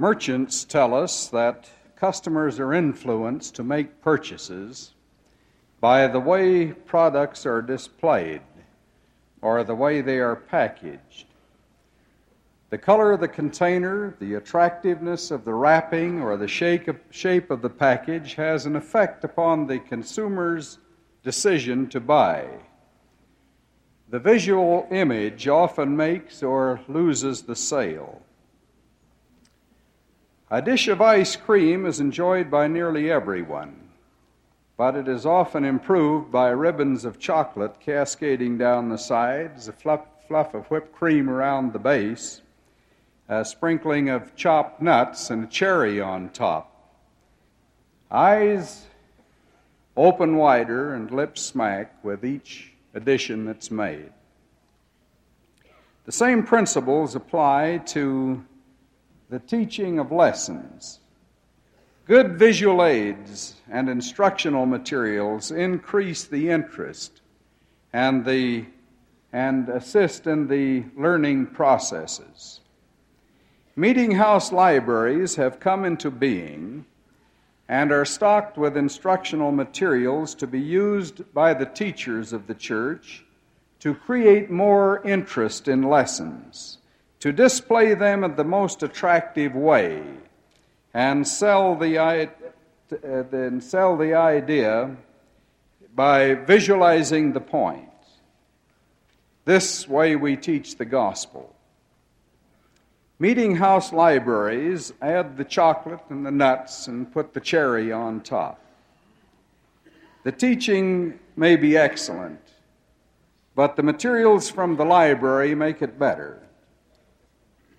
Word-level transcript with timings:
Merchants 0.00 0.64
tell 0.64 0.94
us 0.94 1.26
that 1.26 1.68
customers 1.96 2.60
are 2.60 2.72
influenced 2.72 3.56
to 3.56 3.64
make 3.64 4.00
purchases 4.00 4.92
by 5.80 6.06
the 6.06 6.20
way 6.20 6.66
products 6.66 7.44
are 7.44 7.60
displayed 7.60 8.42
or 9.42 9.64
the 9.64 9.74
way 9.74 10.00
they 10.00 10.20
are 10.20 10.36
packaged. 10.36 11.26
The 12.70 12.78
color 12.78 13.10
of 13.10 13.18
the 13.18 13.26
container, 13.26 14.14
the 14.20 14.34
attractiveness 14.34 15.32
of 15.32 15.44
the 15.44 15.54
wrapping, 15.54 16.22
or 16.22 16.36
the 16.36 16.46
shape 16.46 17.50
of 17.50 17.62
the 17.62 17.70
package 17.70 18.34
has 18.34 18.66
an 18.66 18.76
effect 18.76 19.24
upon 19.24 19.66
the 19.66 19.80
consumer's 19.80 20.78
decision 21.24 21.88
to 21.88 21.98
buy. 21.98 22.46
The 24.10 24.20
visual 24.20 24.86
image 24.92 25.48
often 25.48 25.96
makes 25.96 26.40
or 26.40 26.80
loses 26.86 27.42
the 27.42 27.56
sale. 27.56 28.22
A 30.50 30.62
dish 30.62 30.88
of 30.88 31.02
ice 31.02 31.36
cream 31.36 31.84
is 31.84 32.00
enjoyed 32.00 32.50
by 32.50 32.68
nearly 32.68 33.10
everyone, 33.10 33.90
but 34.78 34.96
it 34.96 35.06
is 35.06 35.26
often 35.26 35.62
improved 35.62 36.32
by 36.32 36.48
ribbons 36.48 37.04
of 37.04 37.18
chocolate 37.18 37.78
cascading 37.80 38.56
down 38.56 38.88
the 38.88 38.96
sides, 38.96 39.68
a 39.68 39.72
fluff, 39.72 40.06
fluff 40.26 40.54
of 40.54 40.64
whipped 40.66 40.94
cream 40.94 41.28
around 41.28 41.74
the 41.74 41.78
base, 41.78 42.40
a 43.28 43.44
sprinkling 43.44 44.08
of 44.08 44.34
chopped 44.36 44.80
nuts, 44.80 45.28
and 45.28 45.44
a 45.44 45.46
cherry 45.48 46.00
on 46.00 46.30
top. 46.30 46.74
Eyes 48.10 48.86
open 49.98 50.36
wider 50.36 50.94
and 50.94 51.10
lips 51.10 51.42
smack 51.42 52.02
with 52.02 52.24
each 52.24 52.72
addition 52.94 53.44
that's 53.44 53.70
made. 53.70 54.12
The 56.06 56.12
same 56.12 56.42
principles 56.42 57.14
apply 57.14 57.82
to 57.88 58.46
the 59.30 59.38
teaching 59.38 59.98
of 59.98 60.10
lessons. 60.10 61.00
Good 62.06 62.38
visual 62.38 62.82
aids 62.82 63.56
and 63.70 63.90
instructional 63.90 64.64
materials 64.64 65.50
increase 65.50 66.24
the 66.24 66.48
interest 66.48 67.20
and, 67.92 68.24
the, 68.24 68.64
and 69.30 69.68
assist 69.68 70.26
in 70.26 70.48
the 70.48 70.84
learning 70.96 71.48
processes. 71.48 72.60
Meeting 73.76 74.12
house 74.12 74.50
libraries 74.50 75.36
have 75.36 75.60
come 75.60 75.84
into 75.84 76.10
being 76.10 76.86
and 77.68 77.92
are 77.92 78.06
stocked 78.06 78.56
with 78.56 78.78
instructional 78.78 79.52
materials 79.52 80.34
to 80.36 80.46
be 80.46 80.60
used 80.60 81.34
by 81.34 81.52
the 81.52 81.66
teachers 81.66 82.32
of 82.32 82.46
the 82.46 82.54
church 82.54 83.26
to 83.80 83.94
create 83.94 84.50
more 84.50 85.06
interest 85.06 85.68
in 85.68 85.82
lessons 85.82 86.77
to 87.20 87.32
display 87.32 87.94
them 87.94 88.24
in 88.24 88.36
the 88.36 88.44
most 88.44 88.82
attractive 88.82 89.54
way 89.54 90.02
and 90.94 91.26
sell 91.26 91.74
the, 91.74 91.98
uh, 91.98 92.26
then 93.30 93.60
sell 93.60 93.96
the 93.96 94.14
idea 94.14 94.96
by 95.94 96.34
visualizing 96.34 97.32
the 97.32 97.40
point. 97.40 97.88
This 99.44 99.88
way 99.88 100.14
we 100.14 100.36
teach 100.36 100.76
the 100.76 100.84
gospel. 100.84 101.54
Meeting 103.18 103.56
house 103.56 103.92
libraries 103.92 104.92
add 105.02 105.36
the 105.36 105.44
chocolate 105.44 106.04
and 106.08 106.24
the 106.24 106.30
nuts 106.30 106.86
and 106.86 107.12
put 107.12 107.34
the 107.34 107.40
cherry 107.40 107.90
on 107.90 108.20
top. 108.20 108.60
The 110.22 110.30
teaching 110.30 111.18
may 111.34 111.56
be 111.56 111.76
excellent, 111.76 112.40
but 113.56 113.74
the 113.74 113.82
materials 113.82 114.50
from 114.50 114.76
the 114.76 114.84
library 114.84 115.54
make 115.56 115.82
it 115.82 115.98
better. 115.98 116.42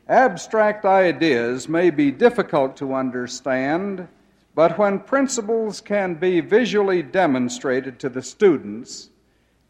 Abstract 0.10 0.86
ideas 0.86 1.70
may 1.70 1.92
be 1.92 2.10
difficult 2.10 2.76
to 2.78 2.96
understand, 2.96 4.08
but 4.56 4.76
when 4.76 4.98
principles 4.98 5.82
can 5.82 6.16
be 6.16 6.40
visually 6.42 7.04
demonstrated 7.04 8.00
to 8.00 8.10
the 8.10 8.24
students, 8.24 9.12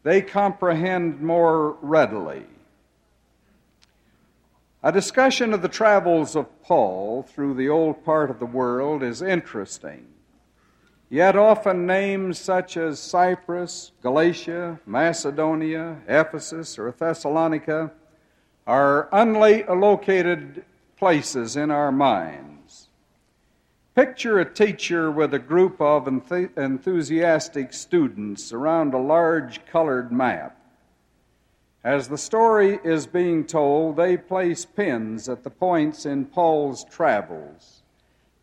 they 0.02 0.22
comprehend 0.22 1.20
more 1.20 1.76
readily. 1.82 2.46
A 4.82 4.90
discussion 4.90 5.52
of 5.52 5.60
the 5.60 5.68
travels 5.68 6.34
of 6.34 6.62
Paul 6.62 7.22
through 7.22 7.52
the 7.52 7.68
old 7.68 8.02
part 8.02 8.30
of 8.30 8.38
the 8.38 8.46
world 8.46 9.02
is 9.02 9.20
interesting. 9.20 10.06
Yet 11.10 11.36
often 11.36 11.84
names 11.84 12.38
such 12.38 12.78
as 12.78 12.98
Cyprus, 12.98 13.92
Galatia, 14.00 14.80
Macedonia, 14.86 15.98
Ephesus, 16.08 16.78
or 16.78 16.90
Thessalonica 16.92 17.90
are 18.70 19.08
unlocated 19.10 20.64
places 20.96 21.56
in 21.56 21.72
our 21.72 21.90
minds. 21.90 22.88
Picture 23.96 24.38
a 24.38 24.44
teacher 24.44 25.10
with 25.10 25.34
a 25.34 25.40
group 25.40 25.80
of 25.80 26.06
enthusiastic 26.06 27.72
students 27.72 28.52
around 28.52 28.94
a 28.94 28.98
large 28.98 29.66
colored 29.66 30.12
map. 30.12 30.56
As 31.82 32.06
the 32.06 32.16
story 32.16 32.78
is 32.84 33.08
being 33.08 33.44
told, 33.44 33.96
they 33.96 34.16
place 34.16 34.64
pins 34.64 35.28
at 35.28 35.42
the 35.42 35.50
points 35.50 36.06
in 36.06 36.26
Paul's 36.26 36.84
travels, 36.84 37.82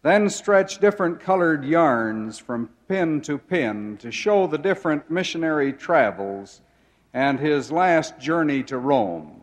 then 0.02 0.30
stretch 0.30 0.80
different 0.80 1.22
colored 1.22 1.64
yarns 1.64 2.38
from 2.38 2.70
pin 2.90 3.22
to 3.22 3.38
pin 3.38 3.96
to 4.02 4.12
show 4.12 4.46
the 4.46 4.58
different 4.58 5.09
missionary 5.09 5.72
travels 5.72 6.59
and 7.14 7.40
his 7.40 7.72
last 7.72 8.20
journey 8.20 8.62
to 8.64 8.78
Rome. 8.78 9.37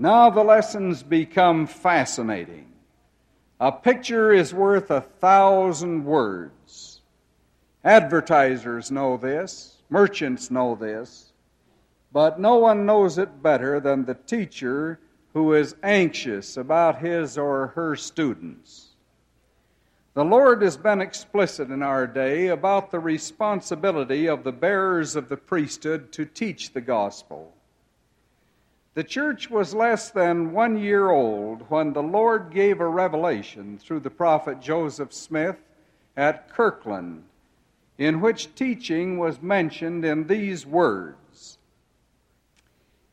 Now 0.00 0.30
the 0.30 0.44
lessons 0.44 1.02
become 1.02 1.66
fascinating. 1.66 2.66
A 3.58 3.72
picture 3.72 4.32
is 4.32 4.54
worth 4.54 4.92
a 4.92 5.00
thousand 5.00 6.04
words. 6.04 7.00
Advertisers 7.82 8.92
know 8.92 9.16
this, 9.16 9.82
merchants 9.90 10.52
know 10.52 10.76
this, 10.76 11.32
but 12.12 12.38
no 12.38 12.58
one 12.58 12.86
knows 12.86 13.18
it 13.18 13.42
better 13.42 13.80
than 13.80 14.04
the 14.04 14.14
teacher 14.14 15.00
who 15.32 15.52
is 15.54 15.74
anxious 15.82 16.56
about 16.56 17.00
his 17.00 17.36
or 17.36 17.68
her 17.74 17.96
students. 17.96 18.90
The 20.14 20.24
Lord 20.24 20.62
has 20.62 20.76
been 20.76 21.00
explicit 21.00 21.72
in 21.72 21.82
our 21.82 22.06
day 22.06 22.46
about 22.46 22.92
the 22.92 23.00
responsibility 23.00 24.28
of 24.28 24.44
the 24.44 24.52
bearers 24.52 25.16
of 25.16 25.28
the 25.28 25.36
priesthood 25.36 26.12
to 26.12 26.24
teach 26.24 26.72
the 26.72 26.80
gospel. 26.80 27.52
The 28.98 29.04
church 29.04 29.48
was 29.48 29.76
less 29.76 30.10
than 30.10 30.50
one 30.50 30.76
year 30.76 31.10
old 31.10 31.70
when 31.70 31.92
the 31.92 32.02
Lord 32.02 32.50
gave 32.50 32.80
a 32.80 32.88
revelation 32.88 33.78
through 33.78 34.00
the 34.00 34.10
prophet 34.10 34.60
Joseph 34.60 35.12
Smith 35.12 35.62
at 36.16 36.50
Kirtland, 36.50 37.22
in 37.96 38.20
which 38.20 38.56
teaching 38.56 39.16
was 39.16 39.40
mentioned 39.40 40.04
in 40.04 40.26
these 40.26 40.66
words. 40.66 41.58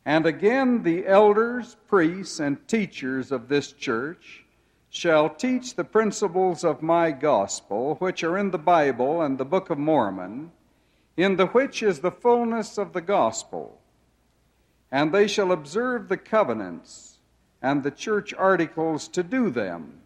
And 0.04 0.26
again, 0.26 0.82
the 0.82 1.06
elders, 1.06 1.78
priests, 1.86 2.40
and 2.40 2.68
teachers 2.68 3.32
of 3.32 3.48
this 3.48 3.72
church 3.72 4.44
shall 4.90 5.30
teach 5.30 5.76
the 5.76 5.84
principles 5.84 6.64
of 6.64 6.82
my 6.82 7.12
gospel, 7.12 7.94
which 8.00 8.24
are 8.24 8.40
in 8.40 8.50
the 8.50 8.58
Bible 8.58 9.22
and 9.22 9.38
the 9.38 9.46
Book 9.46 9.70
of 9.70 9.78
Mormon, 9.78 10.52
in 11.16 11.36
the 11.36 11.46
which 11.46 11.84
is 11.84 12.00
the 12.00 12.10
fullness 12.10 12.80
of 12.80 12.94
the 12.94 13.02
gospel 13.02 13.80
and 14.96 15.12
they 15.12 15.28
shall 15.28 15.52
observe 15.52 16.08
the 16.08 16.16
covenants 16.16 17.18
and 17.62 17.84
the 17.84 17.92
church 17.92 18.34
articles 18.34 19.10
to 19.10 19.22
do 19.22 19.50
them. 19.50 20.00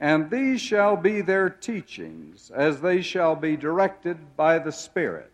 And 0.00 0.28
these 0.28 0.60
shall 0.60 0.96
be 0.96 1.20
their 1.20 1.48
teachings, 1.48 2.50
as 2.52 2.80
they 2.80 3.02
shall 3.02 3.36
be 3.36 3.56
directed 3.56 4.36
by 4.36 4.58
the 4.58 4.72
Spirit. 4.72 5.30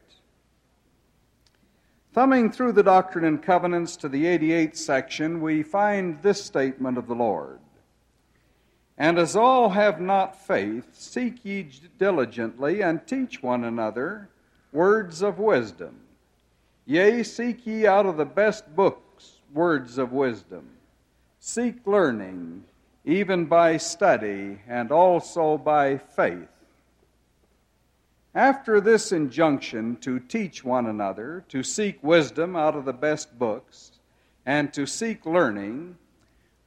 Thumbing 2.13 2.53
through 2.53 2.73
the 2.73 2.83
Doctrine 2.83 3.25
and 3.25 3.43
Covenants 3.43 3.97
to 3.97 4.11
the 4.11 4.25
88th 4.25 4.77
section, 4.77 5.41
we 5.41 5.63
find 5.63 6.21
this 6.21 6.45
statement 6.45 6.99
of 6.99 7.07
the 7.07 7.15
Lord 7.15 7.61
And 8.99 9.19
as 9.19 9.35
all 9.35 9.71
have 9.71 10.03
not 10.03 10.39
faith, 10.39 10.89
seek 10.93 11.47
ye 11.47 11.71
diligently 11.99 12.83
and 12.83 13.07
teach 13.07 13.43
one 13.43 13.65
another 13.65 14.29
words 14.71 15.23
of 15.23 15.39
wisdom 15.39 16.03
Yea, 16.85 17.23
seek 17.23 17.67
ye 17.67 17.87
out 17.87 18.07
of 18.07 18.17
the 18.17 18.25
best 18.25 18.75
books 18.75 19.41
words 19.53 19.99
of 19.99 20.13
wisdom. 20.13 20.69
Seek 21.39 21.87
learning, 21.87 22.65
even 23.05 23.45
by 23.47 23.77
study, 23.77 24.59
and 24.67 24.91
also 24.91 25.59
by 25.59 25.99
faith. 25.99 26.49
After 28.35 28.81
this 28.81 29.13
injunction 29.13 29.97
to 29.97 30.19
teach 30.19 30.65
one 30.65 30.87
another, 30.87 31.45
to 31.49 31.63
seek 31.63 32.03
wisdom 32.03 32.57
out 32.57 32.75
of 32.75 32.85
the 32.85 32.93
best 32.93 33.39
books, 33.39 33.93
and 34.47 34.73
to 34.73 34.87
seek 34.87 35.27
learning, 35.27 35.97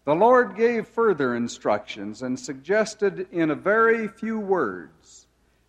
the 0.06 0.15
Lord 0.15 0.56
gave 0.56 0.88
further 0.88 1.35
instructions 1.35 2.21
and 2.21 2.39
suggested 2.39 3.27
in 3.31 3.50
a 3.50 3.56
very 3.56 4.07
few 4.07 4.39
words 4.39 4.91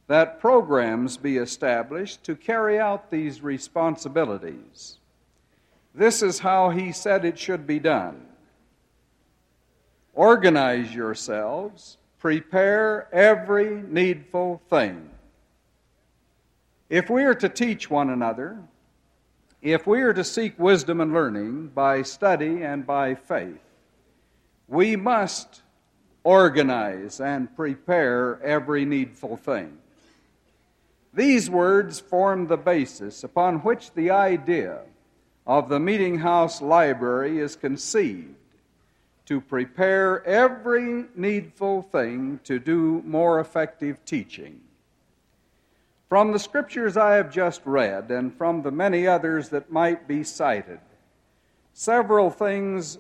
that 0.09 0.41
programs 0.41 1.17
be 1.17 1.37
established 1.37 2.23
to 2.25 2.37
carry 2.37 2.79
out 2.79 3.11
these 3.11 3.43
responsibilities. 3.43 4.99
This 5.95 6.23
is 6.23 6.39
how 6.39 6.71
he 6.71 6.93
said 6.93 7.25
it 7.25 7.39
should 7.39 7.67
be 7.67 7.79
done. 7.79 8.23
organize 10.15 10.95
yourselves, 10.95 11.99
prepare 12.19 13.07
every 13.13 13.83
needful 13.83 14.63
thing. 14.71 15.11
If 16.89 17.11
we 17.11 17.25
are 17.25 17.35
to 17.35 17.49
teach 17.49 17.91
one 17.91 18.11
another, 18.11 18.59
if 19.61 19.87
we 19.87 20.01
are 20.03 20.15
to 20.15 20.25
seek 20.25 20.59
wisdom 20.59 21.01
and 21.01 21.13
learning 21.13 21.69
by 21.69 22.03
study 22.03 22.63
and 22.63 22.87
by 22.87 23.15
faith, 23.15 23.61
we 24.69 24.97
must 24.97 25.63
organize 26.25 27.21
and 27.21 27.55
prepare 27.55 28.41
every 28.43 28.85
needful 28.85 29.37
thing. 29.37 29.77
These 31.17 31.49
words 31.49 31.99
form 31.99 32.47
the 32.47 32.59
basis 32.59 33.25
upon 33.25 33.61
which 33.61 33.95
the 33.95 34.11
idea 34.11 34.81
of 35.47 35.71
the 35.71 35.81
Meeting 35.81 36.19
House 36.19 36.61
Library 36.61 37.39
is 37.39 37.57
conceived 37.57 38.35
to 39.25 39.41
prepare 39.41 40.23
every 40.27 41.07
needful 41.15 41.81
thing 41.81 42.39
to 42.45 42.59
do 42.59 43.03
more 43.07 43.41
effective 43.41 44.05
teaching. 44.05 44.61
From 46.11 46.33
the 46.33 46.39
scriptures 46.39 46.99
I 46.99 47.15
have 47.15 47.33
just 47.33 47.63
read, 47.65 48.11
and 48.11 48.37
from 48.37 48.61
the 48.61 48.71
many 48.71 49.07
others 49.07 49.49
that 49.49 49.73
might 49.73 50.07
be 50.07 50.23
cited, 50.23 50.81
several 51.73 52.29
things 52.29 52.99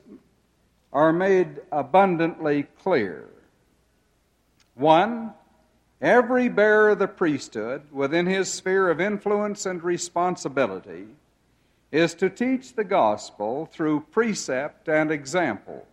are 0.90 1.12
made 1.12 1.60
abundantly 1.70 2.62
clear. 2.82 3.28
One, 4.74 5.34
every 6.00 6.48
bearer 6.48 6.90
of 6.90 6.98
the 6.98 7.08
priesthood 7.08 7.82
within 7.92 8.26
his 8.26 8.52
sphere 8.52 8.90
of 8.90 9.00
influence 9.00 9.66
and 9.66 9.82
responsibility 9.82 11.06
is 11.92 12.14
to 12.14 12.28
teach 12.28 12.74
the 12.74 12.84
gospel 12.84 13.66
through 13.72 14.06
precept 14.10 14.88
and 14.88 15.10
example. 15.10 15.86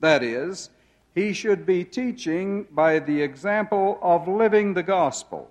That 0.00 0.22
is, 0.22 0.70
he 1.14 1.32
should 1.32 1.66
be 1.66 1.84
teaching 1.84 2.66
by 2.70 2.98
the 2.98 3.22
example 3.22 3.98
of 4.02 4.28
living 4.28 4.74
the 4.74 4.82
gospel 4.82 5.50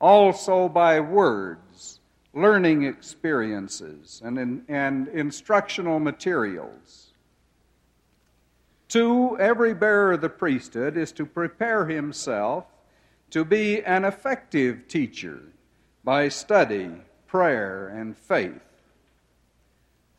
also 0.00 0.68
by 0.68 1.00
words, 1.00 2.00
learning 2.34 2.84
experiences, 2.84 4.20
and, 4.24 4.38
in, 4.38 4.64
and 4.68 5.08
instructional 5.08 5.98
materials. 5.98 7.12
Two, 8.88 9.36
every 9.38 9.74
bearer 9.74 10.12
of 10.12 10.20
the 10.20 10.28
priesthood 10.28 10.96
is 10.96 11.12
to 11.12 11.26
prepare 11.26 11.86
himself 11.86 12.66
to 13.30 13.44
be 13.44 13.82
an 13.82 14.04
effective 14.04 14.88
teacher 14.88 15.40
by 16.04 16.28
study, 16.28 16.90
prayer, 17.26 17.88
and 17.88 18.16
faith. 18.16 18.62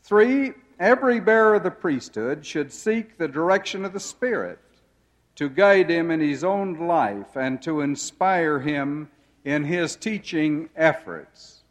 Three, 0.04 0.54
every 0.80 1.20
bearer 1.20 1.56
of 1.56 1.64
the 1.64 1.72
priesthood 1.72 2.46
should 2.46 2.72
seek 2.72 3.18
the 3.18 3.28
direction 3.28 3.86
of 3.86 3.94
the 3.94 4.00
Spirit 4.00 4.60
to 5.36 5.50
guide 5.50 5.90
him 5.90 6.12
in 6.12 6.20
his 6.20 6.44
own 6.44 6.88
life 6.88 7.36
and 7.36 7.62
to 7.62 7.82
inspire 7.82 8.60
him 8.60 9.10
in 9.46 9.64
his 9.64 9.96
teaching 9.96 10.70
efforts. 10.76 11.62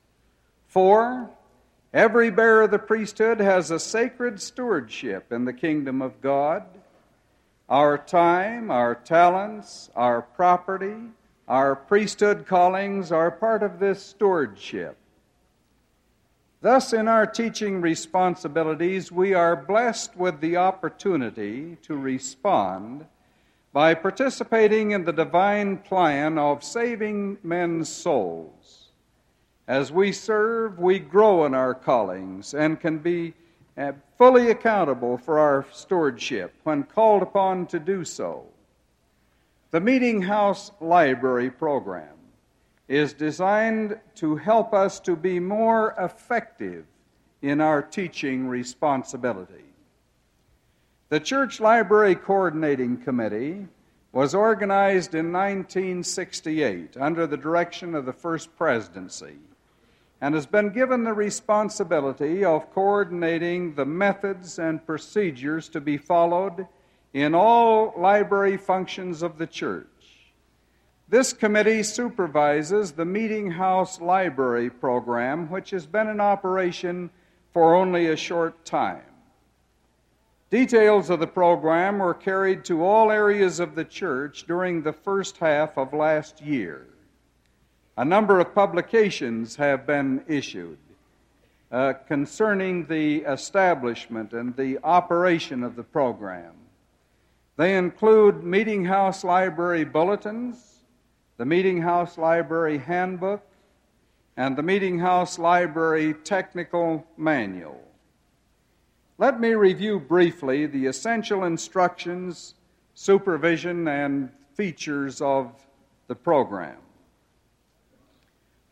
Four, 0.66 1.30
every 1.92 2.30
bearer 2.30 2.62
of 2.62 2.70
the 2.70 2.78
priesthood 2.78 3.40
has 3.40 3.70
a 3.70 3.78
sacred 3.78 4.40
stewardship 4.40 5.32
in 5.32 5.44
the 5.44 5.52
kingdom 5.52 6.00
of 6.00 6.20
God. 6.20 6.64
Our 7.68 7.98
time, 7.98 8.70
our 8.70 8.94
talents, 8.94 9.90
our 9.96 10.22
property, 10.22 10.96
our 11.48 11.76
priesthood 11.76 12.46
callings 12.46 13.12
are 13.12 13.30
part 13.30 13.62
of 13.62 13.78
this 13.78 14.02
stewardship. 14.02 14.96
Thus, 16.60 16.92
in 16.92 17.06
our 17.06 17.26
teaching 17.26 17.80
responsibilities, 17.80 19.12
we 19.12 19.34
are 19.34 19.54
blessed 19.54 20.16
with 20.16 20.40
the 20.40 20.56
opportunity 20.56 21.76
to 21.82 21.96
respond 21.96 23.06
by 23.72 23.94
participating 23.94 24.90
in 24.90 25.04
the 25.04 25.12
divine 25.12 25.76
plan 25.76 26.38
of 26.38 26.64
saving 26.64 27.38
men's 27.42 27.88
souls. 27.88 28.88
As 29.68 29.92
we 29.92 30.12
serve, 30.12 30.78
we 30.78 30.98
grow 30.98 31.44
in 31.44 31.54
our 31.54 31.74
callings 31.74 32.54
and 32.54 32.80
can 32.80 32.98
be 32.98 33.34
uh, 33.76 33.92
fully 34.16 34.50
accountable 34.50 35.18
for 35.18 35.38
our 35.38 35.66
stewardship 35.72 36.54
when 36.64 36.84
called 36.84 37.22
upon 37.22 37.66
to 37.66 37.78
do 37.78 38.04
so. 38.04 38.46
The 39.76 39.80
Meeting 39.82 40.22
House 40.22 40.72
Library 40.80 41.50
program 41.50 42.16
is 42.88 43.12
designed 43.12 44.00
to 44.14 44.36
help 44.36 44.72
us 44.72 44.98
to 45.00 45.14
be 45.14 45.38
more 45.38 45.94
effective 45.98 46.86
in 47.42 47.60
our 47.60 47.82
teaching 47.82 48.48
responsibility. 48.48 49.66
The 51.10 51.20
Church 51.20 51.60
Library 51.60 52.14
Coordinating 52.14 52.96
Committee 52.96 53.66
was 54.12 54.34
organized 54.34 55.14
in 55.14 55.30
1968 55.30 56.96
under 56.96 57.26
the 57.26 57.36
direction 57.36 57.94
of 57.94 58.06
the 58.06 58.14
First 58.14 58.56
Presidency 58.56 59.36
and 60.22 60.34
has 60.34 60.46
been 60.46 60.70
given 60.70 61.04
the 61.04 61.12
responsibility 61.12 62.42
of 62.46 62.72
coordinating 62.72 63.74
the 63.74 63.84
methods 63.84 64.58
and 64.58 64.86
procedures 64.86 65.68
to 65.68 65.82
be 65.82 65.98
followed 65.98 66.66
in 67.16 67.34
all 67.34 67.94
library 67.96 68.58
functions 68.58 69.22
of 69.22 69.38
the 69.38 69.46
church. 69.46 69.86
This 71.08 71.32
committee 71.32 71.82
supervises 71.82 72.92
the 72.92 73.06
Meeting 73.06 73.52
House 73.52 74.02
Library 74.02 74.68
program, 74.68 75.50
which 75.50 75.70
has 75.70 75.86
been 75.86 76.08
in 76.08 76.20
operation 76.20 77.08
for 77.54 77.74
only 77.74 78.08
a 78.08 78.16
short 78.18 78.66
time. 78.66 79.00
Details 80.50 81.08
of 81.08 81.20
the 81.20 81.26
program 81.26 82.00
were 82.00 82.12
carried 82.12 82.66
to 82.66 82.84
all 82.84 83.10
areas 83.10 83.60
of 83.60 83.74
the 83.76 83.84
church 83.86 84.44
during 84.46 84.82
the 84.82 84.92
first 84.92 85.38
half 85.38 85.78
of 85.78 85.94
last 85.94 86.42
year. 86.42 86.86
A 87.96 88.04
number 88.04 88.40
of 88.40 88.54
publications 88.54 89.56
have 89.56 89.86
been 89.86 90.22
issued 90.28 90.76
uh, 91.72 91.94
concerning 91.94 92.84
the 92.84 93.20
establishment 93.20 94.34
and 94.34 94.54
the 94.54 94.78
operation 94.84 95.62
of 95.62 95.76
the 95.76 95.82
program. 95.82 96.55
They 97.56 97.76
include 97.76 98.44
Meeting 98.44 98.84
House 98.84 99.24
Library 99.24 99.84
Bulletins, 99.84 100.82
the 101.38 101.46
Meeting 101.46 101.80
House 101.80 102.18
Library 102.18 102.76
Handbook, 102.78 103.42
and 104.36 104.56
the 104.56 104.62
Meeting 104.62 104.98
House 104.98 105.38
Library 105.38 106.12
Technical 106.12 107.06
Manual. 107.16 107.80
Let 109.16 109.40
me 109.40 109.54
review 109.54 109.98
briefly 109.98 110.66
the 110.66 110.84
essential 110.84 111.44
instructions, 111.44 112.54
supervision, 112.94 113.88
and 113.88 114.30
features 114.54 115.22
of 115.22 115.50
the 116.08 116.14
program. 116.14 116.76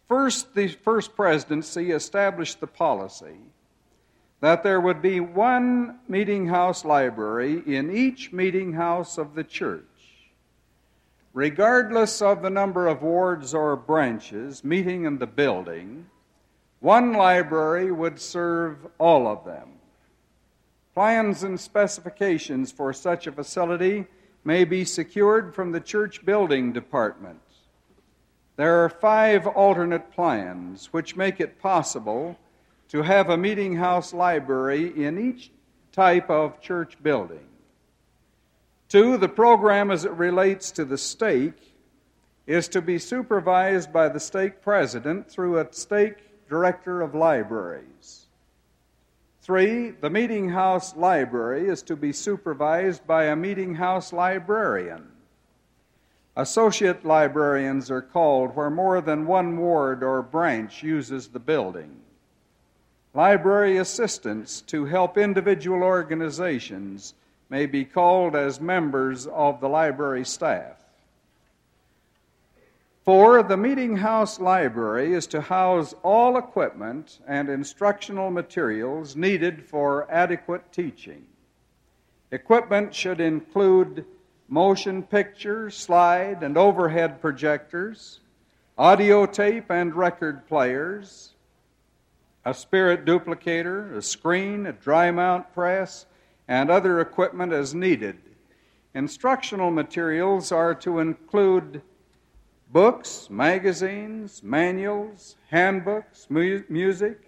First, 0.06 0.54
the 0.54 0.68
First 0.68 1.16
Presidency 1.16 1.90
established 1.90 2.60
the 2.60 2.66
policy 2.66 3.38
that 4.44 4.62
there 4.62 4.78
would 4.78 5.00
be 5.00 5.20
one 5.20 5.98
meeting 6.06 6.46
house 6.48 6.84
library 6.84 7.62
in 7.64 7.90
each 7.90 8.30
meeting 8.30 8.74
house 8.74 9.16
of 9.16 9.34
the 9.34 9.42
church. 9.42 9.80
Regardless 11.32 12.20
of 12.20 12.42
the 12.42 12.50
number 12.50 12.86
of 12.86 13.00
wards 13.00 13.54
or 13.54 13.74
branches 13.74 14.62
meeting 14.62 15.06
in 15.06 15.16
the 15.16 15.26
building, 15.26 16.04
one 16.80 17.14
library 17.14 17.90
would 17.90 18.20
serve 18.20 18.86
all 18.98 19.26
of 19.26 19.46
them. 19.46 19.66
Plans 20.92 21.42
and 21.42 21.58
specifications 21.58 22.70
for 22.70 22.92
such 22.92 23.26
a 23.26 23.32
facility 23.32 24.04
may 24.44 24.64
be 24.64 24.84
secured 24.84 25.54
from 25.54 25.72
the 25.72 25.80
church 25.80 26.22
building 26.22 26.70
department. 26.70 27.40
There 28.56 28.84
are 28.84 28.90
five 28.90 29.46
alternate 29.46 30.12
plans 30.12 30.92
which 30.92 31.16
make 31.16 31.40
it 31.40 31.58
possible 31.62 32.36
to 32.94 33.02
have 33.02 33.28
a 33.28 33.36
meeting 33.36 33.74
house 33.74 34.14
library 34.14 35.04
in 35.04 35.18
each 35.18 35.50
type 35.90 36.30
of 36.30 36.60
church 36.60 36.96
building. 37.02 37.44
Two, 38.88 39.16
the 39.16 39.28
program 39.28 39.90
as 39.90 40.04
it 40.04 40.12
relates 40.12 40.70
to 40.70 40.84
the 40.84 40.96
stake 40.96 41.74
is 42.46 42.68
to 42.68 42.80
be 42.80 42.96
supervised 42.96 43.92
by 43.92 44.08
the 44.08 44.20
stake 44.20 44.62
president 44.62 45.28
through 45.28 45.58
a 45.58 45.66
stake 45.72 46.18
director 46.48 47.02
of 47.02 47.16
libraries. 47.16 48.26
Three, 49.42 49.90
the 49.90 50.10
meeting 50.10 50.50
house 50.50 50.94
library 50.94 51.68
is 51.68 51.82
to 51.82 51.96
be 51.96 52.12
supervised 52.12 53.04
by 53.08 53.24
a 53.24 53.34
meeting 53.34 53.74
house 53.74 54.12
librarian. 54.12 55.08
Associate 56.36 57.04
librarians 57.04 57.90
are 57.90 58.02
called 58.02 58.54
where 58.54 58.70
more 58.70 59.00
than 59.00 59.26
one 59.26 59.58
ward 59.58 60.04
or 60.04 60.22
branch 60.22 60.84
uses 60.84 61.26
the 61.26 61.40
building. 61.40 62.02
Library 63.14 63.76
assistants 63.76 64.60
to 64.62 64.84
help 64.84 65.16
individual 65.16 65.84
organizations 65.84 67.14
may 67.48 67.64
be 67.64 67.84
called 67.84 68.34
as 68.34 68.60
members 68.60 69.28
of 69.28 69.60
the 69.60 69.68
library 69.68 70.24
staff. 70.24 70.76
Four, 73.04 73.44
the 73.44 73.56
Meeting 73.56 73.98
House 73.98 74.40
Library 74.40 75.12
is 75.12 75.28
to 75.28 75.40
house 75.40 75.94
all 76.02 76.38
equipment 76.38 77.20
and 77.28 77.48
instructional 77.48 78.32
materials 78.32 79.14
needed 79.14 79.62
for 79.64 80.10
adequate 80.10 80.72
teaching. 80.72 81.24
Equipment 82.32 82.92
should 82.92 83.20
include 83.20 84.04
motion 84.48 85.02
picture, 85.04 85.70
slide, 85.70 86.42
and 86.42 86.56
overhead 86.56 87.20
projectors, 87.20 88.18
audio 88.76 89.26
tape 89.26 89.70
and 89.70 89.94
record 89.94 90.48
players, 90.48 91.33
a 92.44 92.52
spirit 92.52 93.04
duplicator, 93.04 93.96
a 93.96 94.02
screen, 94.02 94.66
a 94.66 94.72
dry 94.72 95.10
mount 95.10 95.52
press, 95.54 96.06
and 96.46 96.70
other 96.70 97.00
equipment 97.00 97.52
as 97.52 97.74
needed. 97.74 98.18
Instructional 98.94 99.70
materials 99.70 100.52
are 100.52 100.74
to 100.74 100.98
include 101.00 101.82
books, 102.70 103.28
magazines, 103.30 104.42
manuals, 104.42 105.36
handbooks, 105.50 106.26
mu- 106.28 106.62
music, 106.68 107.20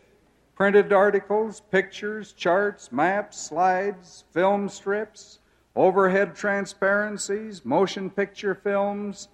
printed 0.54 0.92
articles, 0.92 1.60
pictures, 1.70 2.32
charts, 2.32 2.92
maps, 2.92 3.38
slides, 3.38 4.24
film 4.32 4.68
strips, 4.68 5.38
overhead 5.74 6.34
transparencies, 6.34 7.64
motion 7.64 8.10
picture 8.10 8.54
films, 8.54 9.28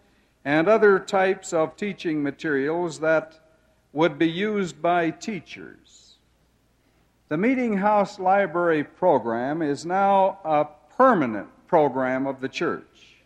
and 0.44 0.68
other 0.68 0.98
types 0.98 1.52
of 1.52 1.76
teaching 1.76 2.22
materials 2.22 2.98
that 3.00 3.38
would 3.92 4.18
be 4.18 4.28
used 4.28 4.80
by 4.80 5.10
teachers. 5.10 6.14
The 7.28 7.36
Meeting 7.36 7.76
House 7.76 8.18
Library 8.18 8.84
program 8.84 9.62
is 9.62 9.84
now 9.84 10.38
a 10.44 10.66
permanent 10.96 11.48
program 11.66 12.26
of 12.26 12.40
the 12.40 12.48
church 12.48 13.16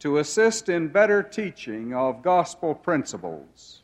to 0.00 0.18
assist 0.18 0.68
in 0.68 0.88
better 0.88 1.22
teaching 1.22 1.94
of 1.94 2.22
gospel 2.22 2.74
principles. 2.74 3.82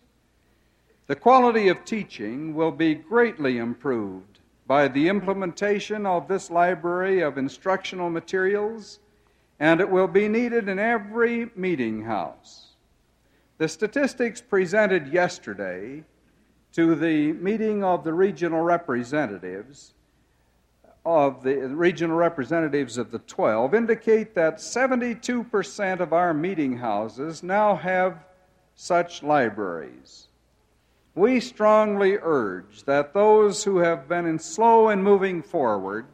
The 1.07 1.17
quality 1.17 1.69
of 1.69 1.85
teaching 1.85 2.55
will 2.55 2.71
be 2.71 2.95
greatly 2.95 3.59
improved 3.59 4.39
by 4.67 4.89
the 4.89 5.09
implementation 5.09 6.07
of 6.07 6.29
this 6.29 6.51
library 6.51 7.21
of 7.21 7.37
instructional 7.37 8.11
materials, 8.11 9.01
and 9.61 9.81
it 9.81 9.91
will 9.91 10.09
be 10.09 10.29
needed 10.29 10.69
in 10.69 10.79
every 10.79 11.51
meeting 11.55 12.05
house. 12.05 12.69
The 13.59 13.69
statistics 13.69 14.41
presented 14.41 15.13
yesterday 15.13 16.05
to 16.75 16.95
the 16.95 17.33
meeting 17.35 17.85
of 17.85 18.03
the 18.05 18.13
regional 18.13 18.61
representatives 18.61 19.95
of 21.05 21.43
the 21.43 21.55
regional 21.69 22.17
representatives 22.17 22.97
of 22.97 23.11
the 23.11 23.19
12 23.21 23.75
indicate 23.75 24.35
that 24.35 24.57
72% 24.57 26.01
of 26.01 26.13
our 26.13 26.33
meeting 26.33 26.79
houses 26.79 27.43
now 27.43 27.77
have 27.77 28.25
such 28.75 29.23
libraries. 29.23 30.29
We 31.15 31.41
strongly 31.41 32.19
urge 32.21 32.85
that 32.85 33.13
those 33.13 33.65
who 33.65 33.79
have 33.79 34.09
been 34.09 34.39
slow 34.39 34.89
in 34.89 35.03
moving 35.03 35.43
forward 35.43 36.07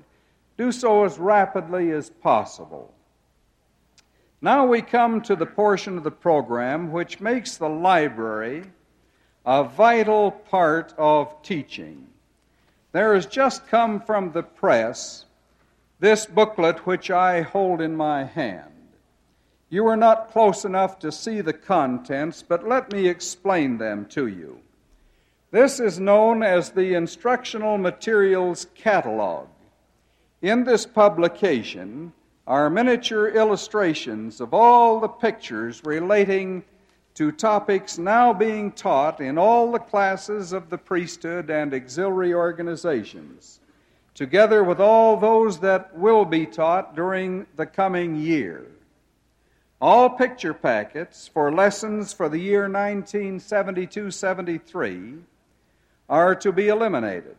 do 0.58 0.72
so 0.72 1.04
as 1.04 1.18
rapidly 1.18 1.90
as 1.92 2.10
possible. 2.10 2.92
Now 4.42 4.66
we 4.66 4.82
come 4.82 5.22
to 5.22 5.36
the 5.36 5.46
portion 5.46 5.96
of 5.96 6.04
the 6.04 6.10
program 6.10 6.92
which 6.92 7.20
makes 7.20 7.56
the 7.56 7.68
library 7.68 8.64
a 9.44 9.64
vital 9.64 10.30
part 10.30 10.94
of 10.98 11.42
teaching. 11.42 12.06
There 12.92 13.14
has 13.14 13.26
just 13.26 13.66
come 13.68 14.00
from 14.00 14.32
the 14.32 14.42
press 14.42 15.24
this 16.00 16.24
booklet 16.24 16.86
which 16.86 17.10
I 17.10 17.42
hold 17.42 17.80
in 17.80 17.94
my 17.94 18.24
hand. 18.24 18.72
You 19.68 19.86
are 19.86 19.96
not 19.96 20.30
close 20.30 20.64
enough 20.64 20.98
to 21.00 21.12
see 21.12 21.42
the 21.42 21.52
contents, 21.52 22.42
but 22.42 22.66
let 22.66 22.90
me 22.90 23.06
explain 23.06 23.78
them 23.78 24.06
to 24.06 24.26
you. 24.26 24.60
This 25.52 25.78
is 25.78 26.00
known 26.00 26.42
as 26.42 26.70
the 26.70 26.94
Instructional 26.94 27.76
Materials 27.76 28.66
Catalog. 28.74 29.48
In 30.42 30.64
this 30.64 30.86
publication 30.86 32.12
are 32.46 32.70
miniature 32.70 33.28
illustrations 33.28 34.40
of 34.40 34.54
all 34.54 35.00
the 35.00 35.08
pictures 35.08 35.82
relating 35.84 36.64
to 37.14 37.32
topics 37.32 37.98
now 37.98 38.32
being 38.32 38.72
taught 38.72 39.20
in 39.20 39.36
all 39.36 39.72
the 39.72 39.78
classes 39.78 40.52
of 40.52 40.70
the 40.70 40.78
priesthood 40.78 41.50
and 41.50 41.74
auxiliary 41.74 42.32
organizations, 42.32 43.60
together 44.14 44.62
with 44.62 44.80
all 44.80 45.16
those 45.16 45.60
that 45.60 45.96
will 45.96 46.24
be 46.24 46.46
taught 46.46 46.94
during 46.94 47.46
the 47.56 47.66
coming 47.66 48.16
year. 48.16 48.66
All 49.80 50.10
picture 50.10 50.54
packets 50.54 51.26
for 51.26 51.50
lessons 51.50 52.12
for 52.12 52.28
the 52.28 52.38
year 52.38 52.62
1972 52.62 54.10
73 54.10 55.14
are 56.08 56.34
to 56.34 56.52
be 56.52 56.68
eliminated, 56.68 57.36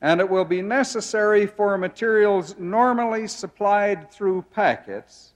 and 0.00 0.20
it 0.20 0.28
will 0.28 0.44
be 0.44 0.62
necessary 0.62 1.46
for 1.46 1.76
materials 1.76 2.54
normally 2.58 3.26
supplied 3.26 4.10
through 4.10 4.42
packets 4.54 5.32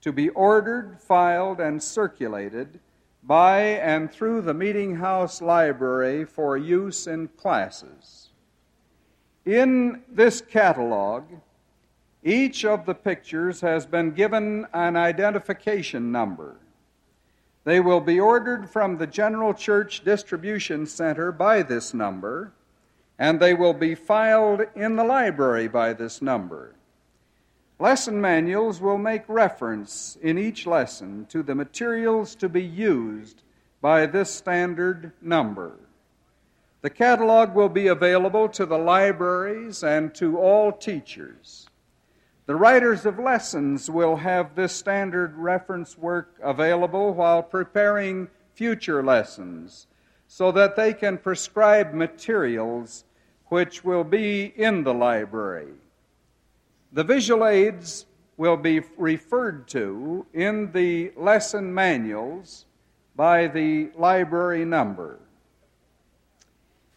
to 0.00 0.12
be 0.12 0.28
ordered, 0.30 1.00
filed, 1.00 1.60
and 1.60 1.82
circulated 1.82 2.80
by 3.26 3.60
and 3.60 4.10
through 4.10 4.42
the 4.42 4.54
Meeting 4.54 4.96
House 4.96 5.40
Library 5.40 6.24
for 6.24 6.58
use 6.58 7.06
in 7.06 7.28
classes. 7.28 8.28
In 9.46 10.02
this 10.10 10.40
catalog, 10.42 11.24
each 12.22 12.64
of 12.64 12.84
the 12.84 12.94
pictures 12.94 13.60
has 13.60 13.86
been 13.86 14.12
given 14.12 14.66
an 14.72 14.96
identification 14.96 16.12
number. 16.12 16.56
They 17.64 17.80
will 17.80 18.00
be 18.00 18.20
ordered 18.20 18.68
from 18.68 18.98
the 18.98 19.06
General 19.06 19.54
Church 19.54 20.04
Distribution 20.04 20.86
Center 20.86 21.32
by 21.32 21.62
this 21.62 21.94
number, 21.94 22.52
and 23.18 23.40
they 23.40 23.54
will 23.54 23.72
be 23.72 23.94
filed 23.94 24.62
in 24.74 24.96
the 24.96 25.04
library 25.04 25.68
by 25.68 25.94
this 25.94 26.20
number. 26.20 26.74
Lesson 27.80 28.20
manuals 28.20 28.80
will 28.80 28.98
make 28.98 29.24
reference 29.28 30.16
in 30.22 30.38
each 30.38 30.64
lesson 30.64 31.26
to 31.26 31.42
the 31.42 31.56
materials 31.56 32.36
to 32.36 32.48
be 32.48 32.62
used 32.62 33.42
by 33.80 34.06
this 34.06 34.30
standard 34.30 35.12
number. 35.20 35.72
The 36.82 36.90
catalog 36.90 37.54
will 37.54 37.68
be 37.68 37.88
available 37.88 38.48
to 38.50 38.64
the 38.64 38.78
libraries 38.78 39.82
and 39.82 40.14
to 40.14 40.38
all 40.38 40.70
teachers. 40.70 41.66
The 42.46 42.54
writers 42.54 43.06
of 43.06 43.18
lessons 43.18 43.90
will 43.90 44.16
have 44.16 44.54
this 44.54 44.72
standard 44.72 45.34
reference 45.36 45.98
work 45.98 46.38
available 46.42 47.12
while 47.12 47.42
preparing 47.42 48.28
future 48.54 49.02
lessons 49.02 49.88
so 50.28 50.52
that 50.52 50.76
they 50.76 50.92
can 50.92 51.18
prescribe 51.18 51.92
materials 51.92 53.04
which 53.46 53.82
will 53.82 54.04
be 54.04 54.52
in 54.56 54.84
the 54.84 54.94
library. 54.94 55.72
The 56.94 57.02
visual 57.02 57.44
aids 57.44 58.06
will 58.36 58.56
be 58.56 58.80
referred 58.96 59.66
to 59.68 60.24
in 60.32 60.70
the 60.70 61.10
lesson 61.16 61.74
manuals 61.74 62.66
by 63.16 63.48
the 63.48 63.90
library 63.96 64.64
number. 64.64 65.18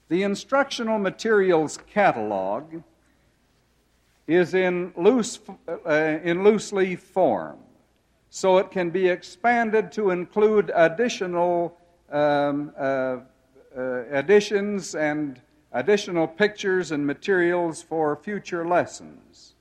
The 0.10 0.22
instructional 0.22 1.00
materials 1.00 1.80
catalog 1.92 2.84
is 4.28 4.54
in 4.54 4.94
loose, 4.96 5.40
uh, 5.68 6.20
in 6.24 6.44
loose 6.44 6.72
leaf 6.72 7.00
form, 7.02 7.58
so 8.30 8.60
it 8.60 8.70
can 8.70 8.92
be 8.92 9.08
expanded 9.08 9.92
to 9.94 10.12
include 10.12 10.72
additional 10.76 11.76
um, 12.12 12.72
uh, 12.78 13.18
uh, 13.76 14.04
additions 14.12 14.94
and 14.94 15.42
additional 15.72 16.28
pictures 16.28 16.92
and 16.92 17.04
materials 17.04 17.82
for 17.82 18.16
future 18.16 18.64
lessons. 18.64 19.56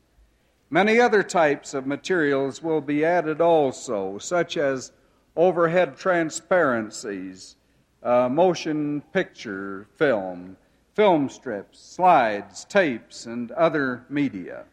Many 0.68 0.98
other 0.98 1.22
types 1.22 1.74
of 1.74 1.86
materials 1.86 2.60
will 2.60 2.80
be 2.80 3.04
added 3.04 3.40
also, 3.40 4.18
such 4.18 4.56
as 4.56 4.90
overhead 5.36 5.96
transparencies, 5.96 7.54
uh, 8.02 8.28
motion 8.28 9.02
picture 9.12 9.86
film, 9.94 10.56
film 10.94 11.28
strips, 11.28 11.78
slides, 11.78 12.64
tapes, 12.64 13.26
and 13.26 13.52
other 13.52 14.04
media. 14.08 14.64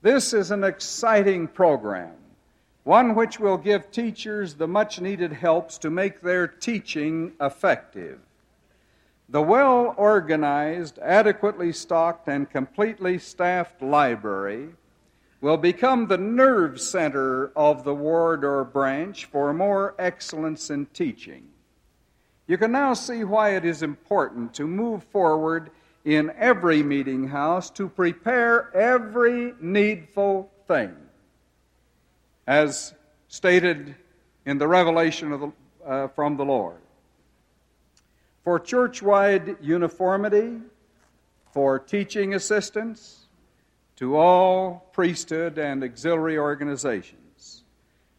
This 0.00 0.32
is 0.32 0.50
an 0.50 0.64
exciting 0.64 1.48
program, 1.48 2.14
one 2.84 3.14
which 3.14 3.38
will 3.38 3.58
give 3.58 3.90
teachers 3.90 4.54
the 4.54 4.68
much 4.68 5.00
needed 5.00 5.32
helps 5.32 5.76
to 5.78 5.90
make 5.90 6.20
their 6.20 6.46
teaching 6.46 7.32
effective. 7.40 8.20
The 9.28 9.42
well 9.42 9.92
organized, 9.96 10.98
adequately 11.00 11.72
stocked, 11.72 12.28
and 12.28 12.48
completely 12.48 13.18
staffed 13.18 13.82
library 13.82 14.68
will 15.40 15.56
become 15.56 16.06
the 16.06 16.18
nerve 16.18 16.80
center 16.80 17.50
of 17.56 17.82
the 17.82 17.94
ward 17.94 18.44
or 18.44 18.64
branch 18.64 19.24
for 19.24 19.52
more 19.52 19.94
excellence 19.98 20.70
in 20.70 20.86
teaching. 20.86 21.48
You 22.46 22.56
can 22.56 22.70
now 22.70 22.94
see 22.94 23.24
why 23.24 23.56
it 23.56 23.64
is 23.64 23.82
important 23.82 24.54
to 24.54 24.66
move 24.66 25.02
forward 25.02 25.70
in 26.04 26.32
every 26.38 26.84
meeting 26.84 27.26
house 27.26 27.68
to 27.70 27.88
prepare 27.88 28.74
every 28.76 29.54
needful 29.60 30.48
thing. 30.68 30.94
As 32.46 32.94
stated 33.26 33.96
in 34.44 34.58
the 34.58 34.68
revelation 34.68 35.30
the, 35.30 35.52
uh, 35.84 36.08
from 36.08 36.36
the 36.36 36.44
Lord 36.44 36.78
for 38.46 38.60
church 38.60 39.02
wide 39.02 39.56
uniformity, 39.60 40.52
for 41.50 41.80
teaching 41.80 42.34
assistants, 42.34 43.26
to 43.96 44.16
all 44.16 44.88
priesthood 44.92 45.58
and 45.58 45.82
auxiliary 45.82 46.38
organizations. 46.38 47.64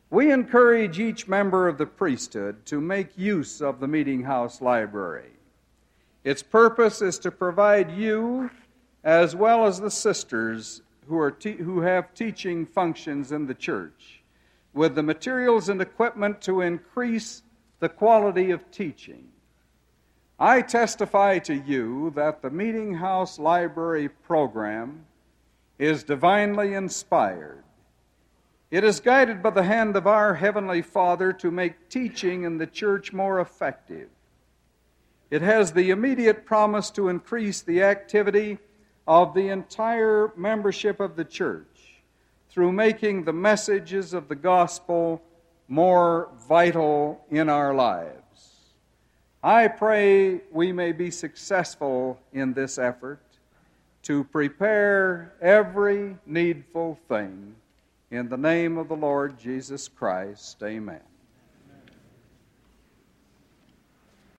We 0.10 0.34
encourage 0.34 1.00
each 1.00 1.30
member 1.30 1.70
of 1.70 1.78
the 1.78 1.86
priesthood 1.86 2.66
to 2.66 2.82
make 2.82 3.18
use 3.18 3.62
of 3.62 3.80
the 3.80 3.88
Meeting 3.88 4.24
House 4.24 4.60
Library. 4.60 5.32
Its 6.26 6.44
purpose 6.44 7.02
is 7.02 7.18
to 7.20 7.32
provide 7.32 7.92
you, 7.92 8.50
as 9.06 9.34
well 9.34 9.66
as 9.66 9.80
the 9.80 9.90
sisters 9.90 10.82
who, 11.08 11.18
are 11.18 11.32
te- 11.32 11.56
who 11.56 11.80
have 11.80 12.14
teaching 12.14 12.66
functions 12.66 13.32
in 13.32 13.48
the 13.48 13.56
church, 13.56 14.24
with 14.74 14.94
the 14.94 15.04
materials 15.04 15.70
and 15.70 15.82
equipment 15.82 16.42
to 16.42 16.60
increase 16.60 17.44
the 17.80 17.88
quality 17.88 18.52
of 18.52 18.70
teaching. 18.72 19.30
I 20.40 20.62
testify 20.62 21.40
to 21.40 21.56
you 21.56 22.12
that 22.12 22.44
the 22.44 22.52
Meeting 22.52 22.94
House 22.94 23.40
Library 23.40 24.08
program 24.08 25.06
is 25.80 26.04
divinely 26.04 26.76
inspired. 26.76 27.64
It 28.70 28.84
is 28.84 29.00
guided 29.00 29.42
by 29.42 29.50
the 29.50 29.64
hand 29.64 29.96
of 29.96 30.06
our 30.06 30.36
Heavenly 30.36 30.84
Father 30.84 31.34
to 31.34 31.50
make 31.50 31.90
teaching 31.90 32.44
in 32.44 32.60
the 32.60 32.68
church 32.68 33.14
more 33.14 33.40
effective. 33.40 34.10
It 35.32 35.42
has 35.42 35.72
the 35.72 35.90
immediate 35.90 36.46
promise 36.46 36.92
to 36.92 37.10
increase 37.10 37.62
the 37.64 37.82
activity 37.82 38.60
of 39.08 39.34
the 39.34 39.50
entire 39.50 40.32
membership 40.38 41.00
of 41.00 41.16
the 41.16 41.26
church 41.26 42.04
through 42.52 42.74
making 42.74 43.24
the 43.24 43.34
messages 43.34 44.14
of 44.14 44.28
the 44.28 44.36
gospel 44.36 45.20
more 45.68 46.30
vital 46.48 47.26
in 47.32 47.50
our 47.50 47.74
lives. 47.74 48.27
I 49.48 49.70
pray 49.70 50.42
we 50.52 50.74
may 50.74 50.92
be 50.92 51.10
successful 51.10 52.20
in 52.34 52.52
this 52.52 52.78
effort 52.78 53.22
to 54.02 54.26
prepare 54.26 55.36
every 55.40 56.18
needful 56.26 57.00
thing. 57.08 57.56
In 58.12 58.28
the 58.28 58.36
name 58.36 58.78
of 58.78 58.90
the 58.90 58.98
Lord 58.98 59.40
Jesus 59.40 59.88
Christ, 59.88 60.62
amen. 60.64 61.00